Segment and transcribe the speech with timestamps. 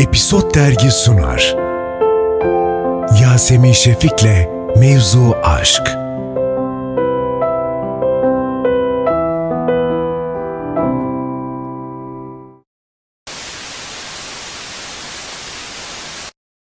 [0.00, 1.54] Episod Dergi sunar.
[3.22, 5.82] Yasemin Şefik'le Mevzu Aşk.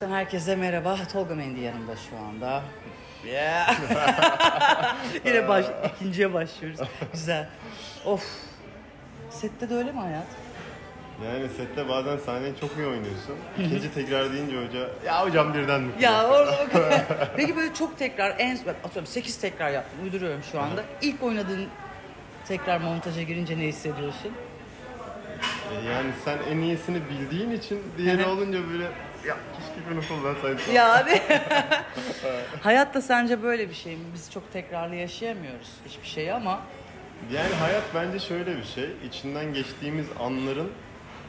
[0.09, 0.97] Herkese merhaba.
[1.13, 2.63] Tolga Mendi yanımda şu anda.
[3.27, 3.77] Yeah.
[5.25, 5.67] Yine baş,
[5.97, 6.81] ikinciye başlıyoruz.
[7.13, 7.49] Güzel.
[8.05, 8.23] Of.
[9.31, 10.27] Sette de öyle mi hayat?
[11.25, 13.37] Yani sette bazen sahneyi çok iyi oynuyorsun.
[13.59, 15.93] İkinci tekrar deyince hoca, ya hocam birden mi?
[16.01, 16.67] Ya orada.
[17.37, 19.99] Peki böyle çok tekrar, en atıyorum 8 tekrar yaptım.
[20.05, 20.85] Uyduruyorum şu anda.
[21.03, 21.67] İlk oynadığın
[22.49, 24.31] tekrar montaja girince ne hissediyorsun?
[25.73, 28.85] E, Yani sen en iyisini bildiğin için diğeri olunca böyle
[29.27, 30.75] ya keşke bunu kullansaydım.
[30.75, 31.23] Ya hadi.
[32.63, 34.05] Hayatta sence böyle bir şey mi?
[34.15, 36.61] Biz çok tekrarlı yaşayamıyoruz hiçbir şeyi ama
[37.33, 38.91] Yani hayat bence şöyle bir şey.
[39.09, 40.71] İçinden geçtiğimiz anların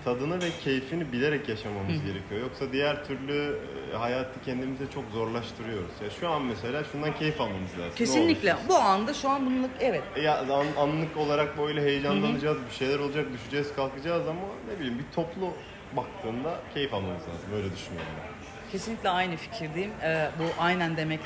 [0.05, 2.41] tadını ve keyfini bilerek yaşamamız gerekiyor.
[2.41, 3.59] Yoksa diğer türlü
[3.93, 5.91] e, hayatı kendimize çok zorlaştırıyoruz.
[6.03, 7.95] Ya şu an mesela şundan keyif almamız lazım.
[7.95, 10.03] Kesinlikle bu anda şu an bunluk evet.
[10.23, 14.41] Ya an- anlık olarak böyle heyecanlanacağız, bir şeyler olacak, düşeceğiz, kalkacağız ama
[14.73, 15.53] ne bileyim bir toplu
[15.97, 17.49] baktığında keyif almamız lazım.
[17.51, 18.31] Böyle düşünüyorum ben.
[18.71, 19.91] Kesinlikle aynı fikirdeyim.
[20.03, 21.19] Ee, bu aynen demek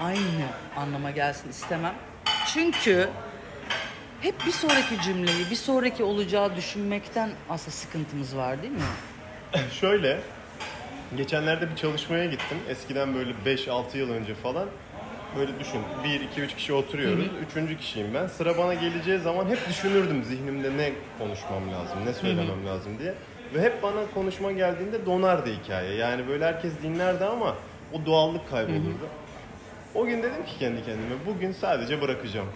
[0.00, 1.94] aynı anlama gelsin istemem.
[2.54, 3.08] Çünkü
[4.22, 8.80] hep bir sonraki cümleyi, bir sonraki olacağı düşünmekten aslında sıkıntımız var değil mi?
[9.80, 10.20] Şöyle,
[11.16, 12.58] geçenlerde bir çalışmaya gittim.
[12.68, 14.68] Eskiden böyle 5-6 yıl önce falan.
[15.36, 17.26] Böyle düşün, 1, 2, 3 kişi oturuyoruz.
[17.50, 18.26] Üçüncü kişiyim ben.
[18.26, 23.14] Sıra bana geleceği zaman hep düşünürdüm zihnimde ne konuşmam lazım, ne söylemem lazım diye.
[23.54, 25.94] Ve hep bana konuşma geldiğinde donardı hikaye.
[25.94, 27.56] Yani böyle herkes dinlerdi ama
[27.92, 29.06] o doğallık kaybolurdu.
[29.94, 32.48] O gün dedim ki kendi kendime, bugün sadece bırakacağım.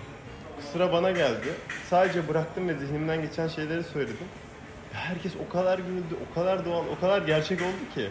[0.72, 1.48] Sıra bana geldi.
[1.90, 4.28] Sadece bıraktım ve zihnimden geçen şeyleri söyledim.
[4.92, 8.08] Herkes o kadar güldü, o kadar doğal, o kadar gerçek oldu ki.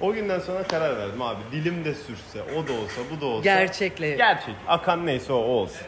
[0.00, 1.38] O günden sonra karar verdim abi.
[1.52, 3.44] Dilim de sürse, o da olsa, bu da olsa.
[3.44, 4.16] Gerçekle.
[4.16, 4.54] Gerçek.
[4.68, 5.86] Akan neyse o, o olsun.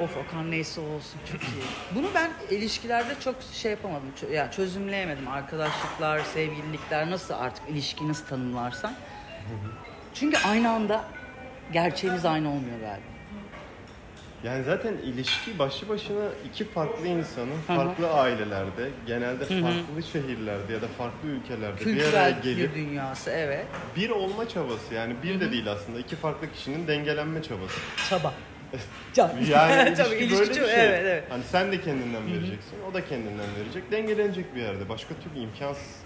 [0.00, 1.62] Of Okan neyse olsun çok iyi.
[1.94, 4.12] Bunu ben ilişkilerde çok şey yapamadım.
[4.22, 5.28] Çö- ya çözümleyemedim.
[5.28, 8.92] Arkadaşlıklar, sevgililikler nasıl artık ilişkiyi nasıl tanımlarsan.
[10.14, 11.04] Çünkü aynı anda
[11.72, 13.06] gerçeğimiz aynı olmuyor galiba.
[14.44, 17.76] Yani zaten ilişki başlı başına iki farklı insanın hı.
[17.76, 23.30] farklı ailelerde, genelde farklı şehirlerde ya da farklı ülkelerde bir araya Kültürel bir gelip dünyası
[23.30, 23.66] evet.
[23.96, 24.94] bir olma çabası.
[24.94, 25.98] Yani bir de değil aslında.
[25.98, 27.80] iki farklı kişinin dengelenme çabası.
[28.10, 28.34] Çaba.
[29.14, 29.30] Can.
[29.50, 30.84] Yani Tabii, ilişki böyle bir çok- şey.
[30.86, 31.24] Evet evet.
[31.30, 33.92] Hani sen de kendinden vereceksin, o da kendinden verecek.
[33.92, 34.88] Dengelenecek bir yerde.
[34.88, 35.96] Başka türlü imkansız.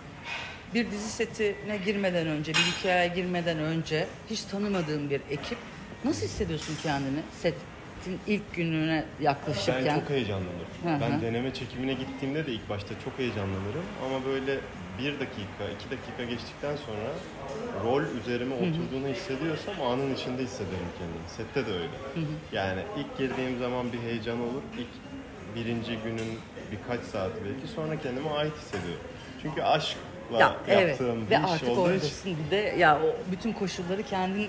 [0.75, 5.59] Bir dizi setine girmeden önce, bir hikayeye girmeden önce hiç tanımadığın bir ekip
[6.05, 7.21] nasıl hissediyorsun kendini
[8.05, 9.87] setin ilk gününe yaklaşırken?
[9.87, 10.75] Ben çok heyecanlanırım.
[10.83, 11.01] Hı hı.
[11.01, 13.85] Ben deneme çekimine gittiğimde de ilk başta çok heyecanlanırım.
[14.07, 14.59] Ama böyle
[14.99, 17.11] bir dakika, iki dakika geçtikten sonra
[17.85, 21.29] rol üzerime oturduğunu hissediyorsam anın içinde hissederim kendimi.
[21.37, 22.27] Sette de öyle.
[22.53, 24.63] Yani ilk girdiğim zaman bir heyecan olur.
[24.79, 24.95] İlk
[25.57, 26.39] birinci günün
[26.73, 29.05] birkaç saati belki sonra kendime ait hissediyorum.
[29.43, 30.89] Çünkü aşkla ya, evet.
[30.89, 31.91] yaptığım Ve bir iş artık olduğu için.
[31.91, 34.49] oradasın bir de ya o bütün koşulları kendin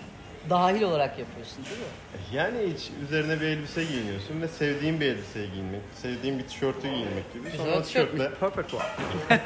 [0.50, 1.86] dahil olarak yapıyorsun değil mi?
[2.34, 7.34] Yani hiç üzerine bir elbise giyiniyorsun ve sevdiğin bir elbiseyi giyinmek, sevdiğin bir tişörtü giyinmek
[7.34, 7.50] gibi.
[7.58, 8.84] Sonra Güzel tişörtle Perfect one.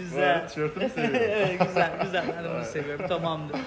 [0.00, 0.30] Güzel.
[0.34, 1.16] arada tişörtümü seviyorum.
[1.22, 2.24] evet güzel güzel.
[2.36, 3.08] Ben bunu seviyorum.
[3.08, 3.60] Tamamdır.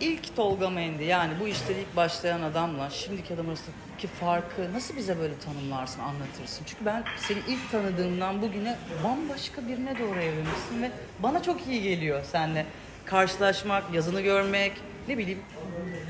[0.00, 5.18] İlk Tolga Mendi yani bu işte ilk başlayan adamla şimdiki adam arasındaki farkı nasıl bize
[5.18, 6.64] böyle tanımlarsın, anlatırsın?
[6.66, 12.22] Çünkü ben seni ilk tanıdığımdan bugüne bambaşka birine doğru evrilmişsin ve bana çok iyi geliyor
[12.32, 12.66] seninle
[13.06, 14.72] karşılaşmak, yazını görmek,
[15.08, 15.38] ne bileyim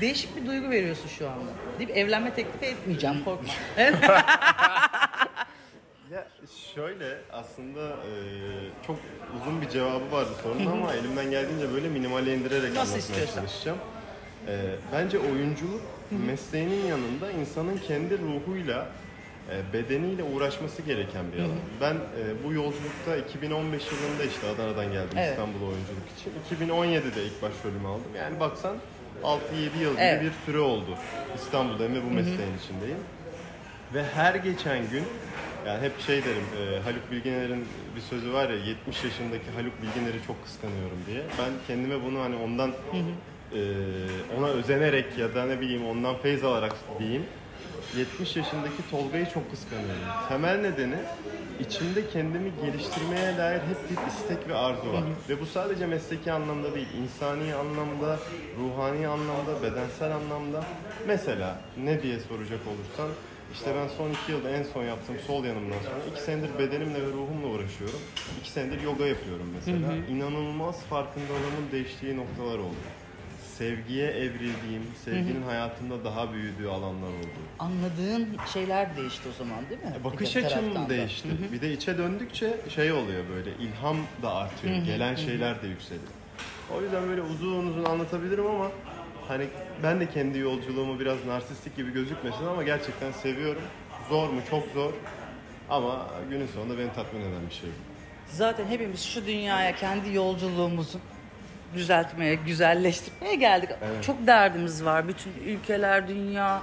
[0.01, 1.51] değişik bir duygu veriyorsun şu anda.
[1.79, 3.49] Deyip evlenme teklifi etmeyeceğim korkma.
[6.11, 6.27] Ya
[6.75, 8.11] şöyle aslında e,
[8.87, 8.95] çok
[9.41, 13.35] uzun bir cevabı vardı sorunun ama elimden geldiğince böyle minimale indirerek Nasıl anlatmaya istiyorsan.
[13.41, 13.77] çalışacağım.
[14.47, 14.55] E,
[14.93, 15.81] bence oyunculuk
[16.27, 18.87] mesleğinin yanında insanın kendi ruhuyla
[19.73, 21.57] bedeniyle uğraşması gereken bir alan.
[21.81, 25.29] Ben e, bu yolculukta 2015 yılında işte Adana'dan geldim Evet.
[25.31, 26.31] İstanbul'a oyunculuk için.
[26.67, 28.11] 2017'de ilk başrolümü aldım.
[28.17, 28.75] Yani baksan
[29.23, 29.37] 6-7
[29.81, 30.21] yıl gibi Evet.
[30.23, 30.89] bir süre oldu
[31.35, 32.97] İstanbul'dayım ve bu mesleğin içindeyim.
[33.93, 35.03] Ve her geçen gün
[35.67, 37.65] yani hep şey derim e, Haluk Bilginer'in
[37.95, 41.21] bir sözü var ya 70 yaşındaki Haluk Bilginer'i çok kıskanıyorum diye.
[41.39, 43.59] Ben kendime bunu hani ondan e,
[44.37, 47.23] ona özenerek ya da ne bileyim ondan feyz alarak diyeyim.
[47.97, 50.27] 70 yaşındaki Tolga'yı çok kıskanıyorum.
[50.29, 50.95] Temel nedeni
[51.59, 55.03] içimde kendimi geliştirmeye dair hep bir istek ve arzu var.
[55.29, 58.19] Ve bu sadece mesleki anlamda değil, insani anlamda,
[58.59, 60.63] ruhani anlamda, bedensel anlamda.
[61.07, 63.09] Mesela ne diye soracak olursan
[63.53, 67.07] İşte ben son iki yılda en son yaptığım sol yanımdan sonra iki senedir bedenimle ve
[67.07, 67.99] ruhumla uğraşıyorum.
[68.41, 69.93] İki senedir yoga yapıyorum mesela.
[70.09, 72.75] İnanılmaz farkındalığımın değiştiği noktalar oldu.
[73.57, 77.39] Sevgiye evrildiğim, sevginin hayatımda daha büyüdüğü alanlar oldu.
[77.59, 79.93] Anladığın şeyler değişti o zaman değil mi?
[80.01, 80.89] E, Bakış Bir açım da.
[80.89, 81.27] değişti.
[81.51, 84.75] Bir de içe döndükçe şey oluyor böyle ilham da artıyor.
[84.75, 86.07] Gelen şeyler de yükseliyor.
[86.77, 88.71] O yüzden böyle uzun uzun anlatabilirim ama
[89.27, 89.45] hani
[89.83, 93.61] ben de kendi yolculuğumu biraz narsistik gibi gözükmesin ama gerçekten seviyorum.
[94.09, 94.41] Zor mu?
[94.49, 94.93] Çok zor.
[95.69, 97.69] Ama günün sonunda beni tatmin eden bir şey.
[98.31, 100.99] Zaten hepimiz şu dünyaya kendi yolculuğumuzu
[101.75, 103.69] düzeltmeye, güzelleştirmeye geldik.
[103.81, 104.03] Evet.
[104.03, 105.07] Çok derdimiz var.
[105.07, 106.61] Bütün ülkeler, dünya,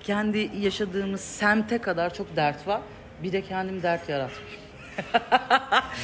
[0.00, 2.80] kendi yaşadığımız semte kadar çok dert var.
[3.22, 4.58] Bir de kendim dert yaratmış.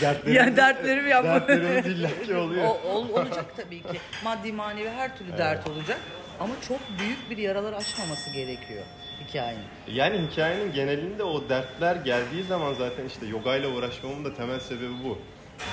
[0.00, 1.30] Dertlerimiz, Yani dertlerimi yapma.
[1.34, 2.64] Dertlerimiz illaki oluyor.
[2.64, 3.98] O, ol- olacak tabii ki.
[4.24, 5.98] Maddi manevi her türlü dert olacak.
[6.40, 8.82] Ama çok büyük bir yaralar açmaması gerekiyor
[9.28, 9.62] hikayenin.
[9.88, 15.18] Yani hikayenin genelinde o dertler geldiği zaman zaten işte yogayla uğraşmamın da temel sebebi bu.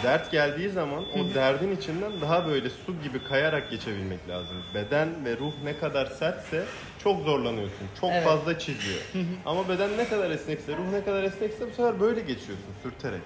[0.04, 4.58] Dert geldiği zaman o derdin içinden daha böyle su gibi kayarak geçebilmek lazım.
[4.76, 6.64] Beden ve ruh ne kadar sertse
[7.04, 7.88] çok zorlanıyorsun.
[8.02, 8.24] Çok Evet.
[8.24, 9.00] fazla çiziyor.
[9.46, 13.22] Ama beden ne kadar esnekse, ruh ne kadar esnekse bu sefer böyle geçiyorsun sürterek.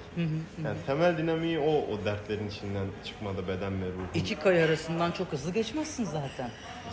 [0.63, 4.10] Yani temel dinamiği o, o dertlerin içinden çıkmada beden ve ruhun.
[4.13, 6.50] İki kaya arasından çok hızlı geçmezsin zaten.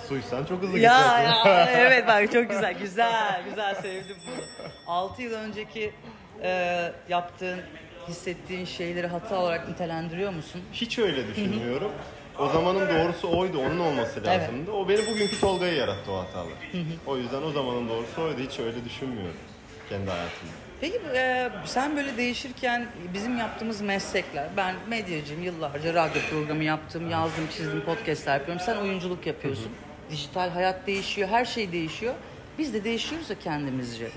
[0.08, 1.48] Suysan çok hızlı Ya, geçersin.
[1.50, 4.44] ya evet bak çok güzel güzel güzel sevdim bunu.
[4.86, 5.92] 6 yıl önceki
[6.42, 7.58] e, yaptığın
[8.08, 10.60] hissettiğin şeyleri hata olarak nitelendiriyor musun?
[10.72, 11.92] Hiç öyle düşünmüyorum.
[12.38, 14.72] O zamanın doğrusu oydu, onun olması lazımdı.
[14.72, 16.52] O beni bugünkü Tolga'yı yarattı o hatalar.
[17.06, 19.36] o yüzden o zamanın doğrusu oydu, hiç öyle düşünmüyorum
[19.88, 20.52] kendi hayatımda.
[20.80, 27.44] Peki e, sen böyle değişirken bizim yaptığımız meslekler, ben medyacıyım yıllarca radyo programı yaptım, yazdım,
[27.56, 28.62] çizdim, podcastler yapıyorum.
[28.66, 29.72] Sen oyunculuk yapıyorsun.
[30.10, 32.14] Dijital hayat değişiyor, her şey değişiyor.
[32.58, 34.08] Biz de değişiyoruz ya kendimizce.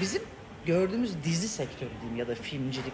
[0.00, 0.22] Bizim
[0.66, 2.92] gördüğümüz dizi sektörü diyeyim ya da filmcilik.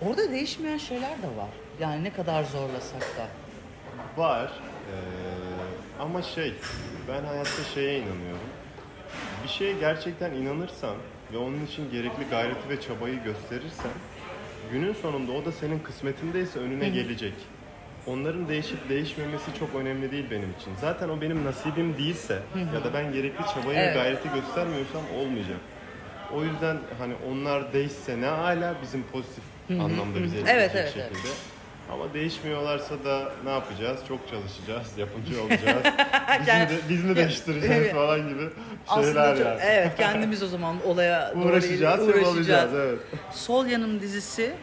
[0.00, 1.48] Orada değişmeyen şeyler de var.
[1.80, 3.28] Yani ne kadar zorlasak da.
[4.22, 4.52] Var
[4.92, 6.54] ee, ama şey,
[7.08, 8.48] ben hayatta şeye inanıyorum.
[9.44, 10.96] Bir şeye gerçekten inanırsan
[11.32, 13.90] ve onun için gerekli gayreti ve çabayı gösterirsen
[14.72, 17.34] günün sonunda o da senin kısmetindeyse önüne gelecek.
[18.06, 20.72] Onların değişip değişmemesi çok önemli değil benim için.
[20.80, 22.42] Zaten o benim nasibim değilse
[22.74, 23.88] ya da ben gerekli çabayı Evet.
[23.88, 25.56] ve gayreti göstermiyorsam olmayacak.
[26.34, 31.12] O yüzden hani onlar değişse ne hala bizim pozitif anlamda bize Evet, etkileyecek evet, evet.
[31.16, 31.32] şekilde.
[31.92, 34.00] Ama değişmiyorlarsa da ne yapacağız?
[34.08, 35.82] Çok çalışacağız, yapımcı olacağız.
[36.40, 37.94] biz, mi de, biz mi değiştireceğiz Evet.
[37.94, 38.48] falan gibi
[38.94, 39.60] şeyler çok- yani.
[39.62, 42.98] evet kendimiz o zaman olaya doğru Uğraşacağız, uğraşacağız evet.
[43.32, 44.54] Sol Yanım dizisi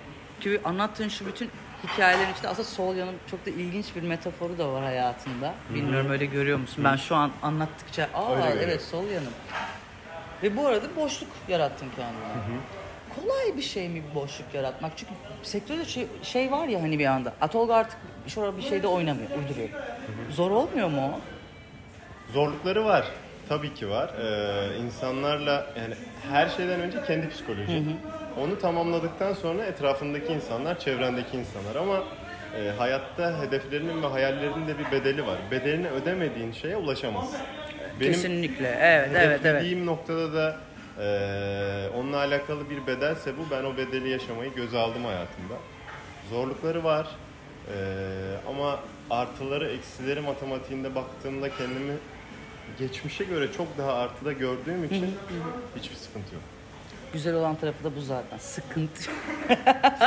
[0.41, 1.50] ki anlattığın şu bütün
[1.94, 5.53] hikayelerin içinde aslında Sol Yanım çok da ilginç bir metaforu da var hayatında.
[5.73, 6.83] Bilmiyorum öyle görüyor musun?
[6.83, 8.63] Ben şu an anlattıkça aa Öyle görüyorum.
[8.69, 9.33] evet Sol Yanım.
[10.44, 12.58] Ve bu arada boşluk yarattın kendine.
[13.16, 14.92] Kolay bir şey mi bir boşluk yaratmak?
[14.96, 15.12] Çünkü
[15.44, 17.34] sektörde şey, şey var ya hani bir anda.
[17.42, 17.98] Atolga artık
[18.28, 19.70] şurada bir şeyde oynamıyor, uyduruyor.
[20.30, 21.20] Zor olmuyor mu o?
[22.34, 23.06] Zorlukları var.
[23.50, 24.10] Tabii ki var.
[24.10, 25.94] Ee, insanlarla yani
[26.32, 27.84] her şeyden önce kendi psikoloji.
[28.42, 32.04] Onu tamamladıktan sonra etrafındaki insanlar, çevrendeki insanlar ama
[32.58, 35.38] e, hayatta hedeflerinin ve hayallerinin de bir bedeli var.
[35.52, 37.40] Bedelini ödemediğin şeye ulaşamazsın.
[38.00, 38.77] Kesinlikle.
[38.81, 39.77] Evet, evet, evet.
[39.83, 40.57] Noktada da
[41.00, 43.42] e, onunla alakalı bir bedelse bu.
[43.51, 45.53] Ben o bedeli yaşamayı göze aldım hayatımda.
[46.30, 47.07] Zorlukları var.
[47.68, 47.75] E,
[48.50, 48.79] ama
[49.10, 51.93] artıları, eksileri matematiğinde baktığımda kendimi
[52.79, 55.15] geçmişe göre çok daha artıda gördüğüm için
[55.75, 56.43] hiçbir sıkıntı yok.
[57.15, 58.38] Güzel olan tarafı da bu zaten.
[58.38, 59.03] Sıkıntı.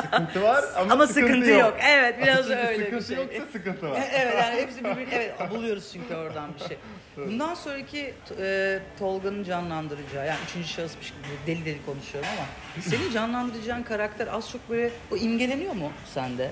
[0.03, 1.75] Sıkıntı var ama, Ama sıkıntı, yok.
[1.89, 3.17] Evet biraz Çünkü öyle bir sıkıntı şey.
[3.17, 4.01] yoksa sıkıntı var.
[4.13, 6.77] evet yani hepsi birbirini evet buluyoruz çünkü oradan bir şey.
[7.17, 12.47] Bundan sonraki e, Tolga'nın canlandıracağı yani üçüncü şahısmış gibi deli deli konuşuyorum ama
[12.83, 16.51] senin canlandıracağın karakter az çok böyle o imgeleniyor mu sende?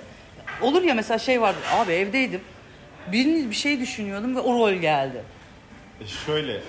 [0.63, 2.41] Olur ya mesela şey vardı abi evdeydim
[3.13, 5.23] birini bir şey düşünüyordum ve o rol geldi.
[6.01, 6.61] E Şöyle, e,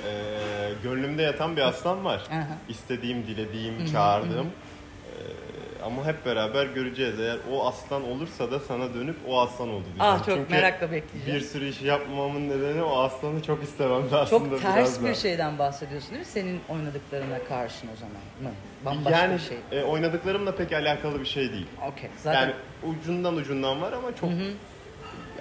[0.84, 2.22] gönlümde yatan bir aslan var.
[2.32, 2.58] Aha.
[2.70, 4.48] İstediğim, dilediğim, çağırdığım.
[4.48, 7.20] E, ama hep beraber göreceğiz.
[7.20, 10.02] Eğer o aslan olursa da sana dönüp o aslan oldu diyeceğim.
[10.14, 11.40] Ah çok Çünkü merakla bekleyeceğim.
[11.40, 15.10] bir sürü iş yapmamın nedeni o aslanı çok istemem de aslında Çok ters biraz bir
[15.10, 15.14] da.
[15.14, 16.26] şeyden bahsediyorsun değil mi?
[16.26, 18.50] Senin oynadıklarına karşın o zaman mı?
[18.86, 19.58] Bambaşka Yani bir şey.
[19.80, 21.68] e, oynadıklarımla pek alakalı bir şey değil.
[21.92, 22.10] Okey.
[22.24, 22.54] Zaten Yani
[22.84, 24.30] ucundan ucundan var ama çok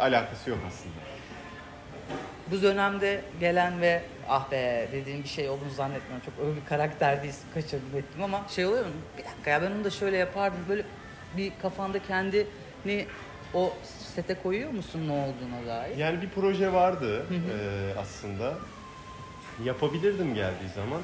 [0.00, 0.94] alakası yok aslında.
[2.50, 6.24] Bu dönemde gelen ve ah be dediğim bir şey olduğunu zannetmiyorum.
[6.26, 7.18] Çok öyle bir karakter
[7.54, 8.92] kaçırdım ettim ama şey oluyor mu?
[9.18, 10.58] Bir dakika ya ben onu da şöyle yapardım.
[10.68, 10.82] Böyle
[11.36, 13.06] bir kafanda kendini
[13.54, 13.72] o
[14.14, 15.96] sete koyuyor musun ne olduğuna dair?
[15.96, 18.54] Yani bir proje vardı e, aslında.
[19.64, 21.00] Yapabilirdim geldiği zaman.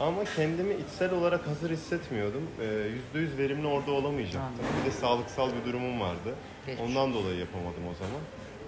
[0.00, 2.42] Ama kendimi içsel olarak hazır hissetmiyordum.
[2.60, 4.40] Ee, Yüzde yüz verimli orada olamayacaktım.
[4.42, 4.64] Anladım.
[4.80, 6.34] Bir de sağlıksal bir durumum vardı.
[6.66, 6.88] Geçmiş.
[6.88, 8.20] Ondan dolayı yapamadım o zaman.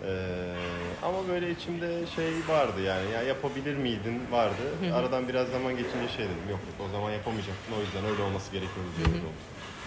[0.04, 0.54] Ee,
[1.02, 4.62] ama böyle içimde şey vardı yani ya yapabilir miydin vardı.
[4.94, 8.52] Aradan biraz zaman geçince şey dedim yok yok o zaman yapamayacaktın o yüzden öyle olması
[8.52, 9.34] gerekiyordu diye öyle oldu.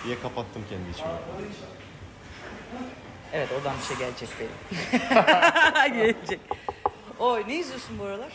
[0.05, 1.09] diye kapattım kendi içimi.
[3.33, 5.93] Evet oradan bir şey gelecek benim.
[5.93, 6.39] gelecek.
[7.19, 8.33] Oy ne izliyorsun bu aralar?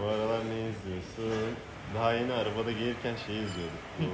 [0.00, 1.54] Bu aralar ne izliyorsun?
[1.94, 3.82] Daha yeni arabada gelirken şey izliyorduk.
[4.00, 4.04] Bu,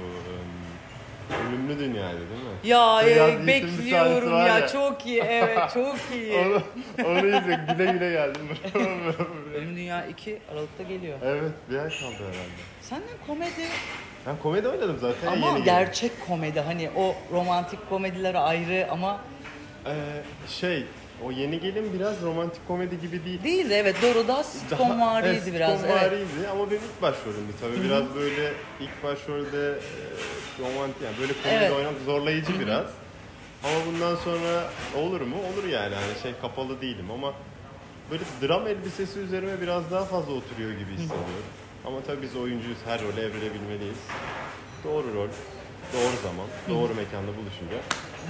[1.47, 2.49] ım, Ölümlü Dünya'ydı değil mi?
[2.69, 4.47] Ya Beyaz e, bekliyorum ya.
[4.47, 4.67] ya.
[4.67, 6.33] çok iyi evet çok iyi.
[6.37, 6.61] Onu,
[7.07, 7.77] onu izledim.
[7.77, 8.41] Güle güle geldim.
[9.55, 11.17] Ölüm Dünya 2 Aralık'ta geliyor.
[11.25, 12.61] evet bir ay kaldı herhalde.
[12.81, 13.65] Senden komedi
[14.27, 15.27] Ben komedi oynadım zaten.
[15.27, 19.19] ama yeni gerçek komedi hani o romantik komediler ayrı ama.
[19.85, 19.91] Ee,
[20.49, 20.85] şey
[21.23, 23.43] o yeni gelin biraz romantik komedi gibi değil.
[23.43, 25.69] değil de evet doğru daha sitcom variydi evet, biraz.
[25.69, 25.79] Evet.
[25.79, 27.83] sitcomvariydi ama benim ilk başrolümdü tabii.
[27.83, 30.03] Biraz böyle ilk başrolde e,
[30.59, 31.71] romantik yani böyle komedi Evet.
[31.71, 32.85] oynamak zorlayıcı biraz.
[33.63, 35.35] Ama bundan sonra olur mu?
[35.53, 35.95] Olur yani.
[35.95, 37.33] Hani şey kapalı değilim ama
[38.11, 41.45] böyle dram elbisesi üzerime biraz daha fazla oturuyor gibi hissediyorum.
[41.85, 42.77] Ama tabii biz oyuncuyuz.
[42.85, 43.97] Her role evrilebilmeliyiz.
[44.83, 45.27] Doğru rol,
[45.93, 47.77] doğru zaman, doğru mekanda buluşunca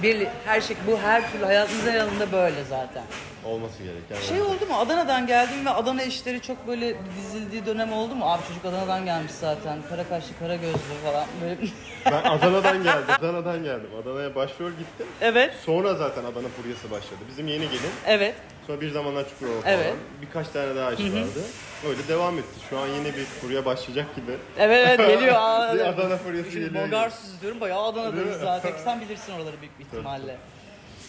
[0.02, 3.04] Bir, her şey bu her türlü hayatımızın her alanında böyle zaten.
[3.48, 4.28] Olması gereken.
[4.28, 8.24] Şey oldu mu Adana'dan geldim ve Adana işleri çok böyle dizildiği dönem oldu mu?
[8.32, 9.78] Abi çocuk Adana'dan gelmiş zaten.
[9.88, 11.56] Kara kaşlı, kara gözlü falan böyle.
[12.06, 13.14] Ben Adana'dan geldim.
[13.18, 13.90] Adana'dan geldim.
[14.02, 15.06] Adana'ya başrol gittim.
[15.20, 15.54] evet.
[15.66, 17.18] Sonra zaten Adana furyası başladı.
[17.28, 17.90] Bizim yeni gelin.
[18.06, 18.34] Evet.
[18.66, 19.74] Sonra bir zamanlar Çukurova falan.
[19.74, 19.94] Evet.
[20.22, 21.42] Birkaç tane daha iş vardı.
[21.88, 22.60] Öyle devam etti.
[22.70, 24.32] Şu an yine bir furya başlayacak gibi.
[24.58, 25.34] Evet evet geliyor.
[25.38, 25.80] Aa, Bir.
[25.80, 26.84] Adana furyası Şimdi geliyor.
[26.84, 28.72] Bulgarsız diyorum bayağı Adana'dayız zaten.
[28.84, 30.36] Sen bilirsin oraları büyük bir ihtimalle.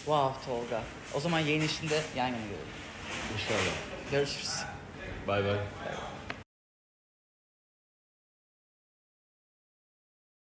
[0.04, 0.82] Wow Tolga.
[1.14, 2.66] O zaman yayın işinde yan yana görelim.
[3.34, 3.74] İnşallah.
[4.10, 4.54] Görüşürüz.
[5.28, 5.56] Bay bay.